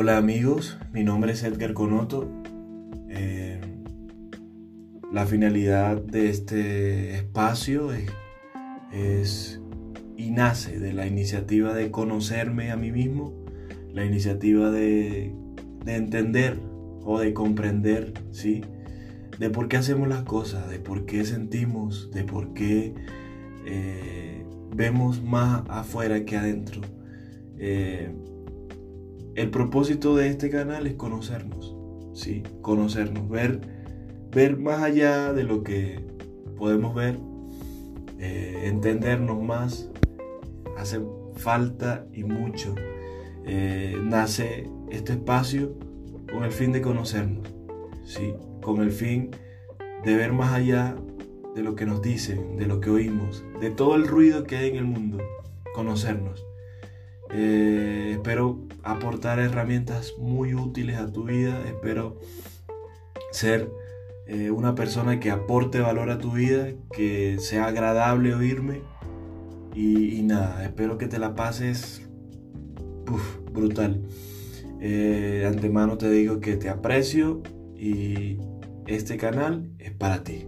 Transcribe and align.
Hola 0.00 0.16
amigos, 0.16 0.78
mi 0.92 1.02
nombre 1.02 1.32
es 1.32 1.42
Edgar 1.42 1.74
Conoto. 1.74 2.30
Eh, 3.08 3.60
la 5.12 5.26
finalidad 5.26 6.00
de 6.00 6.30
este 6.30 7.16
espacio 7.16 7.90
es, 8.92 9.60
y 10.16 10.30
nace 10.30 10.78
de 10.78 10.92
la 10.92 11.08
iniciativa 11.08 11.74
de 11.74 11.90
conocerme 11.90 12.70
a 12.70 12.76
mí 12.76 12.92
mismo, 12.92 13.44
la 13.92 14.04
iniciativa 14.04 14.70
de, 14.70 15.34
entender 15.84 16.60
o 17.02 17.18
de 17.18 17.34
comprender, 17.34 18.12
¿sí? 18.30 18.60
De 19.40 19.50
por 19.50 19.66
qué 19.66 19.78
hacemos 19.78 20.06
las 20.06 20.22
cosas, 20.22 20.70
de 20.70 20.78
por 20.78 21.06
qué 21.06 21.24
sentimos, 21.24 22.12
de 22.12 22.22
por 22.22 22.54
qué 22.54 22.94
eh, 23.66 24.46
vemos 24.76 25.24
más 25.24 25.64
afuera 25.68 26.24
que 26.24 26.36
adentro. 26.36 26.82
Eh, 27.58 28.12
el 29.38 29.50
propósito 29.50 30.16
de 30.16 30.28
este 30.28 30.50
canal 30.50 30.88
es 30.88 30.94
conocernos, 30.94 31.76
¿sí? 32.12 32.42
Conocernos, 32.60 33.28
ver, 33.28 33.60
ver 34.32 34.58
más 34.58 34.82
allá 34.82 35.32
de 35.32 35.44
lo 35.44 35.62
que 35.62 36.04
podemos 36.56 36.92
ver, 36.92 37.20
eh, 38.18 38.62
entendernos 38.64 39.40
más, 39.40 39.90
hace 40.76 41.00
falta 41.34 42.04
y 42.12 42.24
mucho. 42.24 42.74
Eh, 43.44 43.96
nace 44.02 44.68
este 44.90 45.12
espacio 45.12 45.78
con 46.32 46.42
el 46.42 46.50
fin 46.50 46.72
de 46.72 46.82
conocernos, 46.82 47.48
¿sí? 48.04 48.34
Con 48.60 48.82
el 48.82 48.90
fin 48.90 49.30
de 50.04 50.16
ver 50.16 50.32
más 50.32 50.52
allá 50.52 50.96
de 51.54 51.62
lo 51.62 51.76
que 51.76 51.86
nos 51.86 52.02
dicen, 52.02 52.56
de 52.56 52.66
lo 52.66 52.80
que 52.80 52.90
oímos, 52.90 53.44
de 53.60 53.70
todo 53.70 53.94
el 53.94 54.08
ruido 54.08 54.42
que 54.42 54.56
hay 54.56 54.70
en 54.70 54.76
el 54.76 54.84
mundo, 54.84 55.18
conocernos. 55.74 56.44
Eh, 57.30 58.14
espero 58.14 58.67
aportar 58.88 59.38
herramientas 59.38 60.14
muy 60.18 60.54
útiles 60.54 60.96
a 60.96 61.12
tu 61.12 61.24
vida. 61.24 61.62
Espero 61.66 62.18
ser 63.30 63.70
eh, 64.26 64.50
una 64.50 64.74
persona 64.74 65.20
que 65.20 65.30
aporte 65.30 65.80
valor 65.80 66.10
a 66.10 66.18
tu 66.18 66.32
vida, 66.32 66.68
que 66.92 67.36
sea 67.38 67.66
agradable 67.66 68.34
oírme. 68.34 68.80
Y, 69.74 70.22
nada, 70.22 70.64
espero 70.64 70.98
que 70.98 71.06
te 71.06 71.18
la 71.18 71.34
pases 71.34 72.08
brutal. 73.52 74.02
Eh, 74.80 75.38
de 75.40 75.46
antemano 75.46 75.98
te 75.98 76.10
digo 76.10 76.40
que 76.40 76.56
te 76.56 76.68
aprecio 76.68 77.42
y 77.76 78.38
este 78.86 79.16
canal 79.18 79.70
es 79.78 79.92
para 79.92 80.24
ti. 80.24 80.46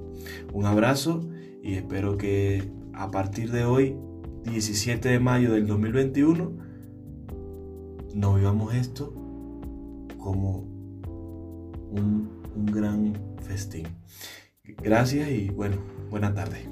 Un 0.52 0.66
abrazo 0.66 1.28
y 1.62 1.74
espero 1.74 2.16
que 2.16 2.70
a 2.92 3.10
partir 3.10 3.52
de 3.52 3.64
hoy, 3.64 3.96
17 4.44 5.08
de 5.08 5.20
mayo 5.20 5.52
del 5.52 5.66
2021, 5.66 6.69
no 8.14 8.34
vivamos 8.34 8.74
esto 8.74 9.12
como 10.18 10.58
un, 11.90 12.42
un 12.54 12.66
gran 12.66 13.14
festín. 13.42 13.86
Gracias 14.82 15.28
y 15.30 15.50
bueno, 15.50 15.76
buena 16.10 16.34
tarde. 16.34 16.68